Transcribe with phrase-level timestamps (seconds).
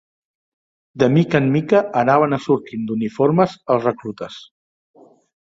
[1.03, 4.41] De mica en mica anaven assortint d'uniformes els reclutes